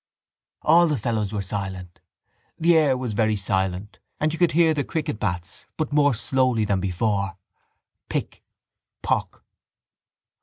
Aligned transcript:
All 0.63 0.87
the 0.87 0.97
fellows 0.97 1.31
were 1.31 1.43
silent. 1.43 2.01
The 2.57 2.75
air 2.75 2.97
was 2.97 3.13
very 3.13 3.35
silent 3.35 3.99
and 4.19 4.33
you 4.33 4.39
could 4.39 4.53
hear 4.53 4.73
the 4.73 4.83
cricket 4.83 5.19
bats 5.19 5.67
but 5.77 5.93
more 5.93 6.15
slowly 6.15 6.65
than 6.65 6.79
before: 6.79 7.37
pick, 8.09 8.41
pock. 9.03 9.45